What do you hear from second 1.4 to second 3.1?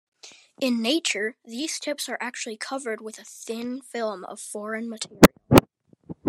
these tips are actually covered